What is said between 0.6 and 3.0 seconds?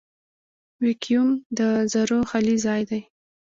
ویکیوم د ذرّو خالي ځای